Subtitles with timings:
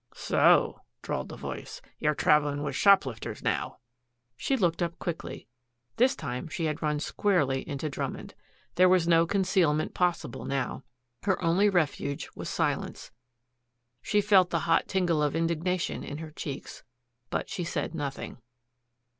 [0.15, 3.77] "So," drawled a voice, "you're traveling with shoplifters now."
[4.35, 5.47] She looked up quickly.
[5.97, 8.33] This time she had run squarely into Drummond.
[8.77, 10.81] There was no concealment possible now.
[11.21, 13.11] Her only refuge was silence.
[14.01, 16.81] She felt the hot tingle of indignation in her cheeks.
[17.29, 18.39] But she said nothing.